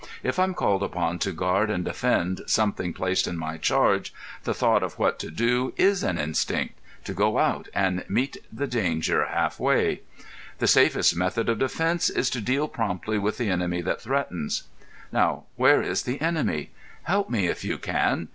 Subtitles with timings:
[0.23, 4.11] If I'm called upon to guard and defend something placed in my charge,
[4.45, 9.25] the thought of what to do is an instinct—to go out and meet the danger
[9.27, 10.01] half way.
[10.57, 14.63] The safest method of defence is to deal promptly with the enemy that threatens.
[15.11, 16.71] Now, where is the enemy?
[17.03, 18.29] Help me if you can.